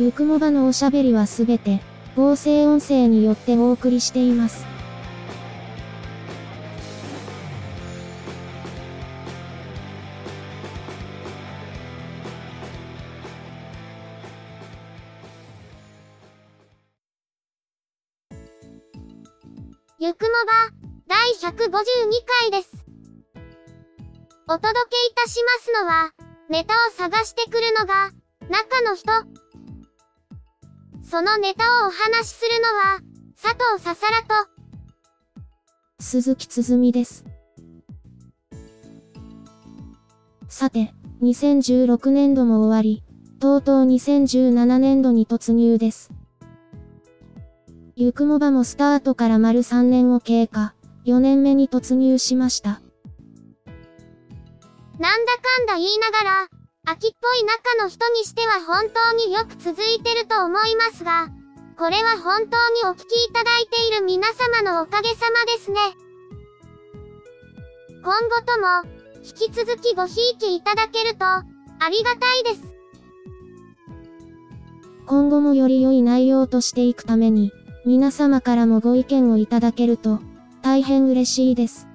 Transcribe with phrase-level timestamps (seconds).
[0.00, 1.82] ゆくもばのおしゃべりはすべて、
[2.16, 4.64] 合成音声によってお送りしています。
[19.98, 20.70] ゆくもば、
[21.08, 21.68] 第152
[22.40, 22.70] 回です。
[24.48, 26.14] お届けいたしますのは、
[26.48, 28.12] ネタを探してくるのが、
[28.48, 29.39] 中の人。
[31.10, 33.00] そのネタをお話しするのは、
[33.34, 34.48] 佐藤ささらと、
[35.98, 37.24] 鈴木つづみです。
[40.46, 43.02] さて、2016年度も終わり、
[43.40, 46.12] とうとう2017年度に突入です。
[47.96, 50.74] ゆくもばもスタートから丸3年を経過、
[51.06, 52.80] 4年目に突入しました。
[55.00, 56.59] なんだかんだ言いながら、
[56.90, 61.28] 秋っぽい中の人にしては本当によく続いてると思いますが、
[61.78, 65.78] これは本当にお聞きいただいている皆様のおかげさまですね。
[68.02, 68.90] 今後とも、
[69.22, 71.44] 引き続きごひいきいただけると、あ
[71.88, 72.74] りがたいです。
[75.06, 77.52] 今後もより良い内容としていくために、
[77.86, 80.18] 皆様からもご意見をいただけると、
[80.60, 81.86] 大変嬉しいです。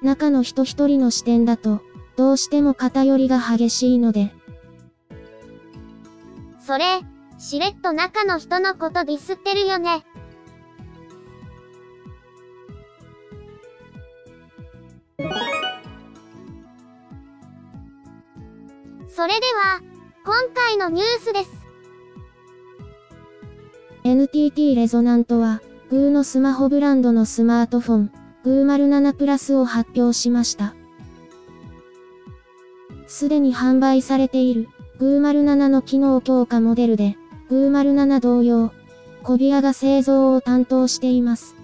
[0.00, 1.82] 中の人一人の視点だと、
[2.16, 4.32] どうしても偏りが激しいので。
[6.60, 7.00] それ、
[7.38, 10.04] しれっと中の人のことディスってるよね。
[19.08, 19.80] それでは、
[20.24, 21.50] 今回のニュースです。
[24.04, 28.12] NTT レゾナントは、グーのスマホブランドのスマートフォン、
[28.44, 30.75] グー7プラスを発表しました。
[33.16, 34.68] すでに販売されている、
[34.98, 37.16] グー7の機能強化モデルで、
[37.48, 38.72] グー7同様、
[39.22, 41.56] コビアが製造を担当しています。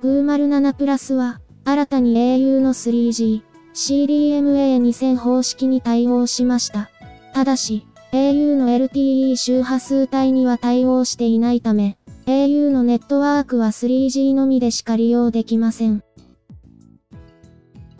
[0.00, 3.42] グー7プラスは、新たに au の 3G、
[3.74, 6.88] CDMA2000 方式に対応しました。
[7.34, 16.02] ただし、au の LTE 周波数帯には対応していないため、au のネットワークは 3G のみでしか利用できません。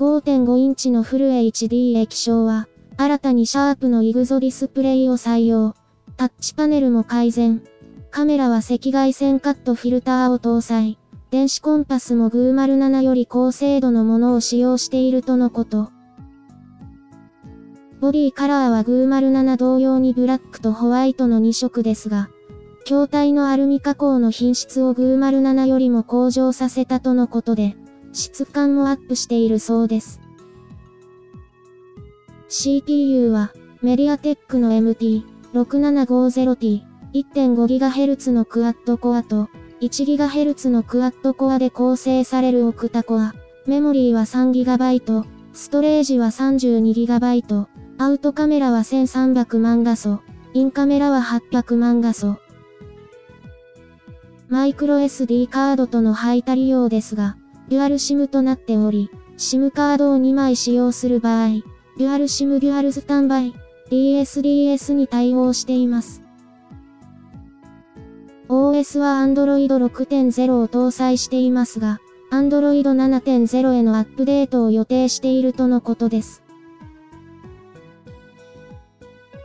[0.00, 5.74] 5.5インチのフル HD 液晶は、新たにシャープのイグゾディスプレイを採用。
[6.16, 7.62] タッチパネルも改善。
[8.10, 10.98] カメラは赤外線カットフィルターを搭載。
[11.30, 15.90] 電子コンパスもグーマル7より高精度のものを使用しているとのこと。
[18.00, 22.30] ボディカラーはグーマル7同様にブラックとホワイトの2色ですが、
[22.86, 27.76] 筐体のアルミ加工の品質をグーマル7よりも向上させたとのことで、
[28.12, 30.20] 質感もアップしているそうです。
[32.48, 36.82] CPU は、メディアテックの MT6750T、
[37.14, 39.48] 1.5GHz のクワッドコアと、
[39.80, 43.34] 1GHz のクワッドコアで構成されるオクタコア。
[43.66, 47.66] メモリーは 3GB、ストレージは 32GB、
[47.98, 50.20] アウトカメラは1300万画素。
[50.52, 52.36] インカメラは800万画素。
[54.48, 57.36] マイクロ SD カードとの排他利用ですが、
[57.70, 61.48] デュアル SIM となっており、SIM カードを2枚使用する場合、
[61.98, 63.54] デュアル SIM デュアルスタンバイ、
[63.92, 66.20] DSDS に対応しています。
[68.48, 72.00] OS は Android 6.0を搭載していますが、
[72.32, 76.42] Android 7.0へのアップデートを予定しているとのことです。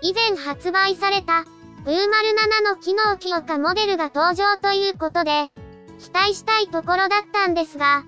[0.01, 1.45] 以前発売された、
[1.83, 2.29] ブーマル
[2.63, 5.51] 7の機能強化モデルが登場ということで、
[5.99, 8.03] 期待したいところだったんですが、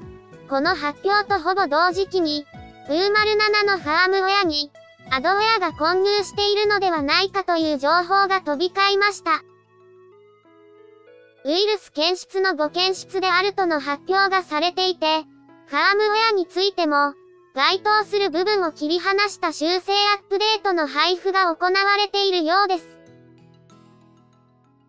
[0.50, 2.46] この発表とほぼ同時期に、
[2.88, 4.72] ブーマル7のファームウェアに、
[5.12, 9.44] アドウェアが混入しているのではないかという情報が飛び交いました。
[11.46, 15.24] ウイルス検出の5検出であるとの発表がされていて、
[15.68, 17.14] ファームウェアについても、
[17.54, 22.98] 該当する部分を切り離した修正アップデートの配布が行われているようです。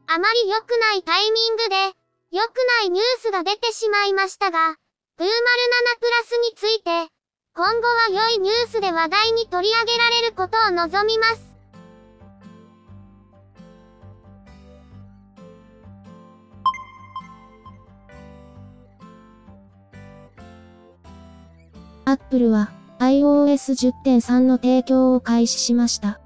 [0.06, 1.76] あまり良くないタイミングで、
[2.30, 4.76] 良くないニュースが出てしまいましたが、
[5.18, 7.10] ブーマル7プラスについて、
[7.52, 11.56] 今後は良いニュースで話題に取り上げられることを望みます。
[22.04, 22.70] Apple は
[23.00, 26.20] iOS 10.3の提供を開始しました。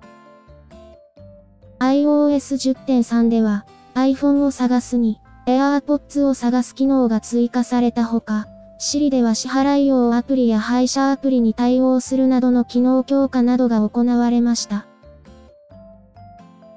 [1.78, 8.48] iOS 10.3では iPhone を探すに AirPods を探す機能が追加されたほか、
[8.82, 14.86] Siri では支払い用アプリや配車アプリに対応するなどの機能強化などが行われました。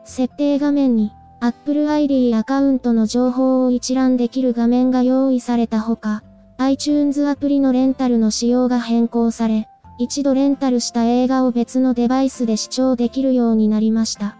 [0.03, 6.21] 設定画面に Apple ID アカウントの情報を一覧できる画面が用意されたほか、
[6.59, 9.67] iTunes アプリのレンタルの仕様が変更され、
[9.97, 14.37] 一度レンタルした映画を別のデバイスで視聴できるようになりました。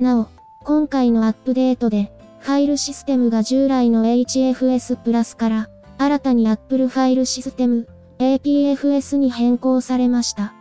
[0.00, 0.26] なお、
[0.64, 2.10] 今回のアップデートで、
[2.44, 7.88] ファイルシステムが従来の HFS プラスから、新たに Apple ファイルシステム
[8.18, 10.52] APFS に変更されました。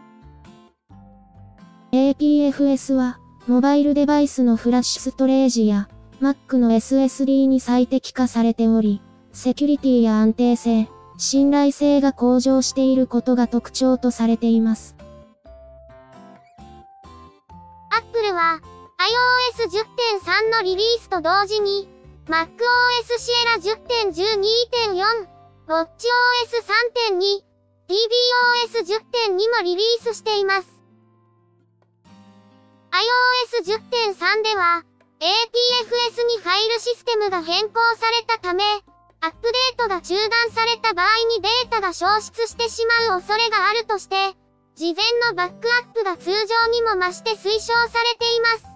[1.91, 5.89] APFS は、モバイルデバイスのフラッシュストレージや、
[6.21, 9.01] Mac の SSD に最適化されており、
[9.33, 10.87] セキュリティや安定性、
[11.17, 14.95] 信頼性が向上していることが特徴とされています。
[17.91, 18.61] Apple は、
[19.03, 21.89] iOS 10.3のリリースと同時に、
[22.25, 22.47] MacOS
[23.19, 25.27] Sierra 10.12.4、
[25.67, 26.63] WatchOS
[27.11, 27.43] 3.2、
[27.89, 30.69] tvOS 10.2もリリースしています。
[33.65, 34.85] iOS 10.3では、
[35.19, 38.63] APFS にファイルシステムが変更されたため、
[39.19, 44.15] アップデートが中断された場合にデータが消失してしまう恐れがあるとして、
[44.75, 48.72] 事前のバックアップが通常にも増して推奨されています。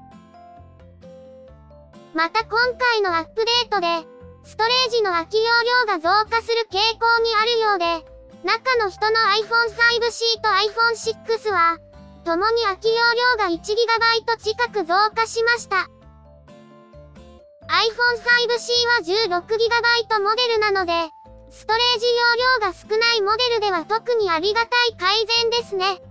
[2.17, 3.85] また今回のアップデートで、
[4.43, 5.43] ストレージの空き容
[5.85, 7.85] 量が増加する傾向にあるようで、
[8.41, 9.69] 中の人の iPhone
[10.01, 11.77] 5C と iPhone 6は、
[12.25, 12.95] 共に空き容
[13.37, 15.87] 量が 1GB 近く増加しました。
[17.69, 18.17] iPhone
[18.49, 20.93] 5C は 16GB モデルなので、
[21.51, 26.01] ストレージ容量が少ないモデルでは特にありがたい改善ですね。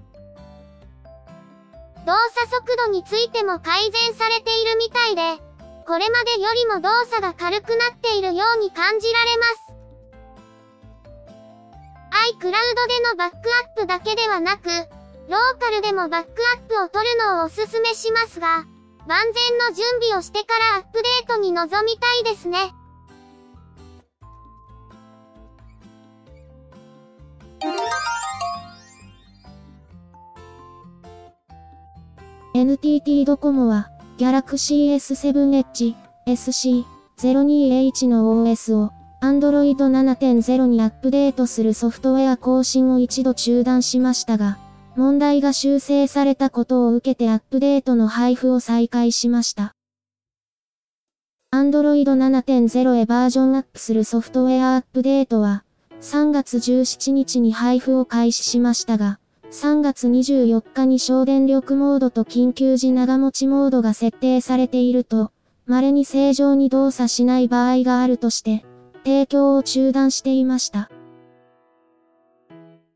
[2.06, 5.45] 動作速度についても改善されているみたいで、
[5.86, 9.76] これまでよりも動作が軽くなっているように感じられます。
[12.34, 12.50] iCloud で
[13.08, 14.68] のバックアップだけではなく、
[15.28, 18.64] ローカルでもバックアップを取るのをおすすめしますが、
[19.06, 22.58] 万全の準備をしてからアップデートに臨みたいですね。
[32.54, 35.94] NTT ドコモは、Galaxy S7 Edge
[36.26, 38.90] SC02H の OS を
[39.22, 44.56] Android 7.0にアップデートするソフトウェア更新を一度中断しましたが、
[44.96, 49.74] 問題が修正されたことを受けてアップデートの配布を再開しました。
[51.54, 55.64] Android 7.0へバージョンアップするソフトウェアアップデートは、
[56.00, 59.18] 3月17日に配布を開始しましたが、
[59.56, 65.32] 3月24日に省電力モードと緊急時長持ちモードが設定されていると、
[65.64, 68.66] 稀に正常に動作しない場合があるとして、
[69.02, 70.90] 提供を中断していました。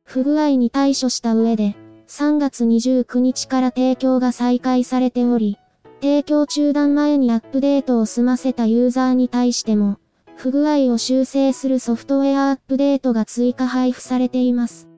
[0.05, 1.77] 不具合に対処した上で、
[2.09, 5.57] 3月29日から提供が再開されており、
[6.03, 9.97] 提供中断前にアップデートを済ませたユーザーに対しても、
[10.37, 14.90] 不具合を修正するソフトウェアアップデートが追加配布されています。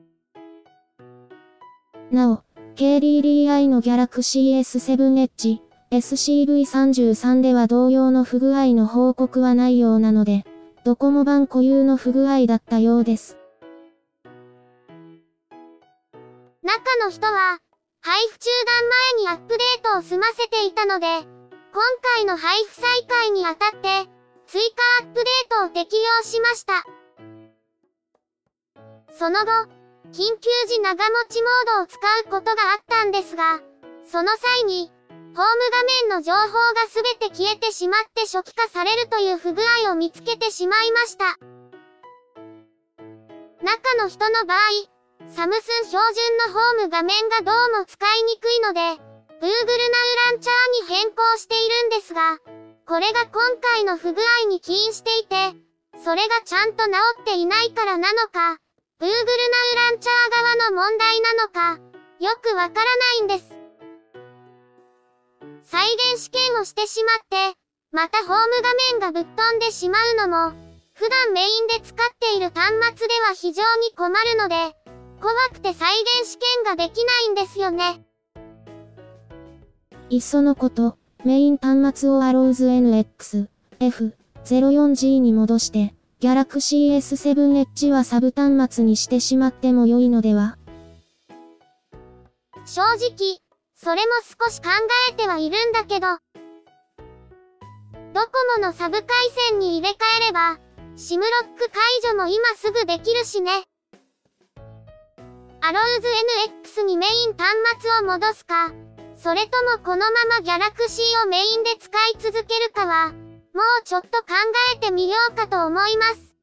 [2.13, 2.43] なお、
[2.75, 5.59] KDDI の Galaxy S7 Edge
[5.91, 10.43] SCV33 では同様の不具合の報告はないようなので、
[10.85, 13.37] ドコモ版固有の不具合だったようです。
[16.61, 17.59] 中の人は、
[18.01, 21.81] 配布中断前にアップデートを済ませていたので、今
[22.15, 24.09] 回の配布再開にあたって、
[24.45, 24.61] 追
[24.99, 26.83] 加アップデートを適用しました。
[29.11, 33.61] その後、緊急時長持ちモードを使うことがあったんですが、
[34.05, 34.91] その際に、
[35.35, 41.37] ホーム画面の情報がすべて消えてしまって初期化されるという不具合を見つけてしまいました。
[43.63, 44.59] 中の人の場合、
[45.29, 49.49] サムスン標準のホーム画面がどうも使いにくいので、Google Now
[50.31, 52.37] ランチャーに変更しているんですが、
[52.85, 55.35] これが今回の不具合に起因していて、
[56.03, 56.91] それがちゃんと治
[57.21, 58.62] っていないからなのか、
[59.03, 61.77] Google ナウランチャー側の問題なのか、
[62.21, 62.83] よくわから
[63.19, 63.53] ないんです。
[65.63, 67.57] 再現試験をしてしまって、
[67.91, 68.33] またホーム
[68.63, 70.53] 画面がぶっ飛んでしまうのも、
[70.93, 74.55] 普段メインで使っている端末では非常に困るので、
[75.19, 75.89] 怖くて再
[76.21, 78.05] 現試験ができないんですよね。
[80.09, 83.49] いっそのこと、メイン端末を Arrows NX、
[83.81, 85.93] F04G に戻して、
[86.23, 90.57] Galaxy S7 Edge はサブ端末にしてしまっても良いのでは？
[92.63, 93.41] 正直、
[93.75, 94.69] それも少し考
[95.11, 96.07] えてはいるんだけど、
[98.13, 99.07] ドコモのサブ回
[99.49, 100.59] 線に入れ替えれば、
[100.95, 103.51] シムロック解除も今すぐできるしね。
[105.59, 106.07] アローズ
[106.79, 108.71] NX にメイン端末を戻すか、
[109.17, 113.11] それともこのままギャラクシーをメインで使い続けるかは、
[113.53, 114.13] もうちょっと考
[114.75, 116.33] えてみようかと思います。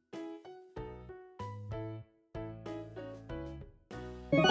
[4.33, 4.45] 今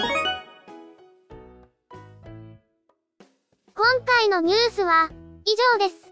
[4.06, 5.10] 回のニュースは
[5.46, 6.12] 以上です。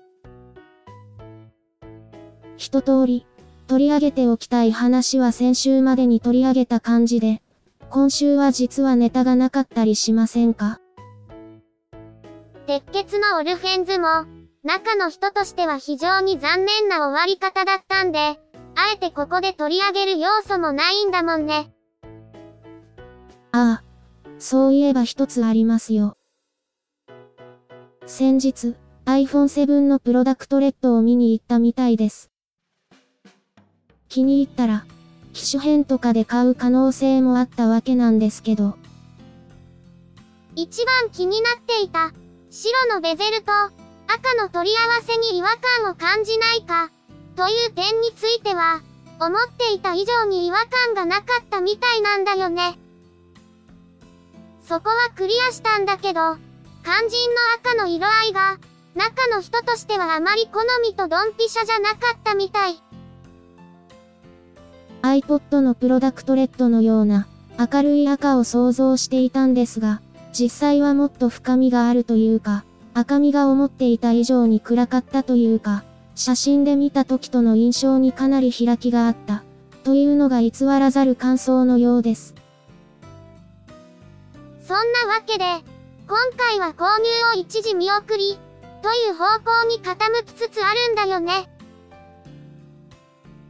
[2.56, 3.26] 一通り
[3.68, 7.42] 取り上げておきたい話は先週までに取り上げた感じで、
[7.90, 10.80] 今週は実はネタがなかったりしませんか？
[12.68, 14.26] 鉄血のオルフェンズも、
[14.68, 18.36] 中の人としては非常に残念な終わり方だったんで、あ
[18.94, 21.74] えてここで取り上げる要素もないんだもんね。
[23.54, 23.84] ああ、
[24.40, 26.18] そういえば一つありますよ。
[28.06, 32.30] 先日、iPhone7 のプロダクトレッドを見に行ったみたいです。
[34.10, 34.86] 気に入ったら、
[35.32, 38.76] 機種変とかで買う可能性もあったわけなんですけど。
[40.58, 42.12] 一番気になっていた
[42.50, 45.50] 白のベゼルと赤の取り合わせに違和
[45.82, 46.90] 感を感じないか、
[47.36, 48.82] という点については、
[49.20, 52.78] 思っていた以上に違和感がなかったみたいなんだよね。
[54.62, 56.38] そこはクリアしたんだけど、
[56.84, 58.58] 肝心の赤の色合いが、
[58.96, 62.82] 中の人としてはあまり好みとドンピシャじゃなかったみたい。
[65.02, 67.28] iPod のプロダクトレッドのような
[67.60, 70.02] 明るい赤を想像していたんですが、
[70.34, 72.66] 実際はもっと深みがあるというか、
[72.98, 75.84] 赤みが思っていた以上に暗かったというか、
[76.16, 79.44] 写真で見た時との印象にかなり開きがあった、
[79.84, 82.34] というのが偽らざる感想のようです。
[84.62, 85.46] そんなわけで、
[86.08, 88.40] 今回は購入を一時見送り、
[88.82, 91.48] という方向に傾きつつあるんだよね。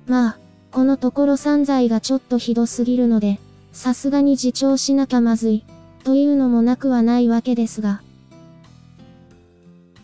[0.07, 0.39] まあ、
[0.73, 3.39] このところ散財がちょっとひどすぎるので、
[3.71, 5.63] さすがに自重しなきゃまずい。
[6.03, 8.01] というのもなくはないわけですが。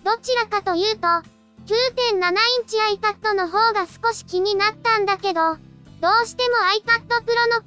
[0.03, 1.23] どちらかというと、9.7
[1.67, 5.55] インチ iPad の方が少し気になったんだけど、
[6.01, 7.63] どうしても iPad Pro の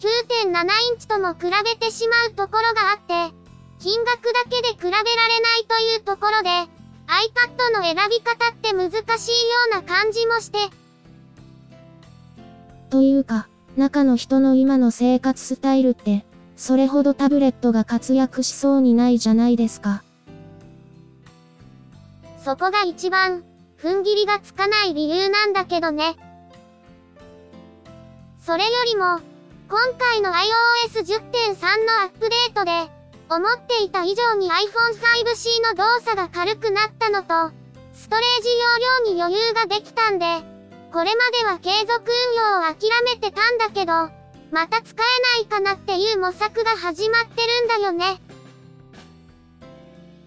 [0.53, 3.35] 9.7インチとも比べてしまうところがあって、
[3.79, 6.51] 金額だけで比べられないというところで、
[7.07, 9.01] iPad の選び方って難しいよ
[9.73, 10.59] うな感じもして。
[12.91, 16.27] というか、中の人の今の生活スタイルって、
[16.57, 20.03] それほどタブレットが活躍しそうにないじゃないですか。
[22.47, 23.43] そこが一番、
[23.77, 26.15] 踏ん切りがつかない理由なんだけどね。
[28.39, 29.19] それよりも、
[29.69, 32.71] 今回の iOS 10.3のアップデートで、
[33.29, 37.53] 思っていた以上に iPhone 5C の動作が軽くなったのと、
[37.93, 38.49] ストレージ
[39.03, 40.27] 容量に余裕ができたんで、
[40.93, 43.93] これまでは継続運用を諦めてたんだけど、
[44.53, 48.21] また使えないかなっていう模索が始まってるんだよね。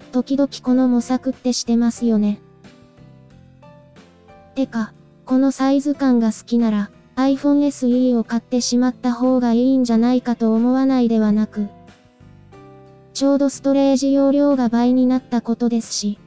[0.10, 2.42] 時々この模索ってしてますよね。
[4.56, 4.94] てか、
[5.26, 11.68] このサイズ感が好きなら、iPhone SE を買ってしまった方がいいんじゃないかと思わないではなく、
[13.14, 16.18] ちょうどストレージ容量が倍になったことですし。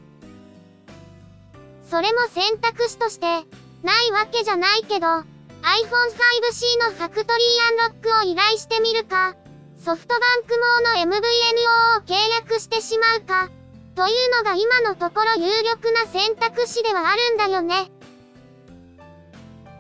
[1.89, 5.25] それも選択肢として、ないわけじゃないけど、iPhone
[5.63, 9.37] 5C のファクトリーアンロックを依頼してみるか、
[9.79, 10.55] ソフトバンク
[10.97, 13.51] 網の MVNO を契約してしまうか、
[13.95, 17.91] というのが今のところ有力な選択肢ではあるんだよね。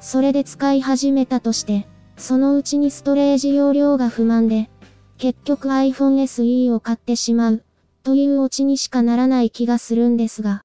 [0.00, 4.68] それで使い始めたとして、そのうちにストレージ容量が不満で、
[5.16, 7.64] 結局 iPhone SE を買ってしまう、
[8.02, 10.62] というオチにしかならない気がするんですが。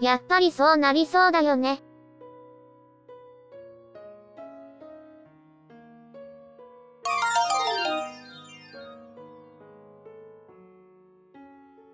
[0.00, 1.82] やっぱりそうなりそうだよね。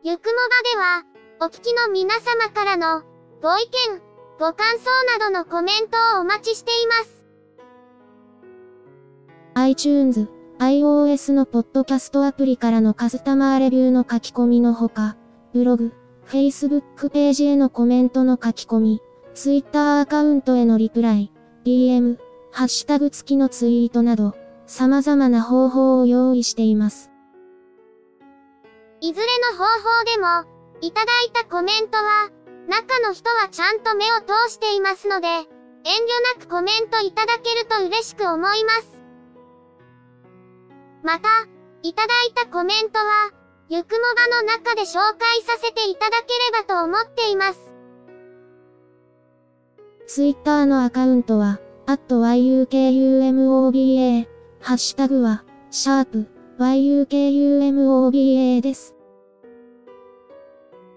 [0.06, 0.36] ゆくもば
[0.70, 1.02] では、
[1.40, 3.04] お聞きの皆様からの、
[3.40, 3.62] ご意
[3.94, 4.02] 見、
[4.38, 7.24] ご感想などのコメントをお待ちしています。
[9.54, 15.16] iTunes、iOS のポッドキャストアプリからのカスタマーレビューの書き込みのほか、
[15.54, 15.94] ブログ、
[16.26, 19.00] Facebook ページへのコメントの書き込み、
[19.32, 21.32] Twitter アカウントへのリプライ、
[21.64, 22.18] DM、
[22.52, 24.34] ハッシュタグ付きのツイートなど、
[24.66, 27.13] 様々な方法を用意しています。
[29.04, 30.48] いずれの方法でも、
[30.80, 32.30] いただいたコメントは、
[32.68, 35.46] 中の人はちゃんと目を通していますので、遠慮
[36.38, 39.02] なくコメントいただけると嬉しく思います。
[41.02, 41.28] また、
[41.82, 43.30] いただいたコメントは、
[43.68, 47.74] ゆくもばの中で紹介させていただければと思っています。
[50.06, 54.26] ツイッターのアカウントは、at yukumoba、
[54.62, 56.26] ハッシュタグは、シャープ
[56.58, 58.93] yukumoba です。